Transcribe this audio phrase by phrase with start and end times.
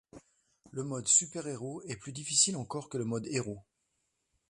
[0.71, 3.61] Le mode super héros est plus difficile encore que le mode héros.